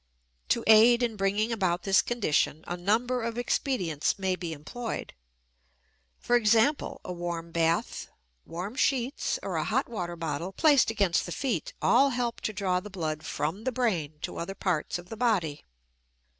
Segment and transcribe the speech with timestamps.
[0.49, 5.13] To aid in bringing about this condition a number of expedients may be employed.
[6.17, 8.07] For example, a warm bath,
[8.43, 12.79] warm sheets, or a hot water bottle placed against the feet all help to draw
[12.79, 15.65] the blood from the brain to other parts of the body.